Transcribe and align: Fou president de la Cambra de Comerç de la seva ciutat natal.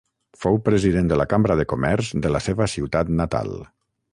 Fou 0.45 0.55
president 0.69 1.11
de 1.11 1.19
la 1.21 1.27
Cambra 1.33 1.57
de 1.61 1.65
Comerç 1.73 2.09
de 2.27 2.33
la 2.37 2.43
seva 2.49 2.71
ciutat 2.77 3.13
natal. 3.21 3.53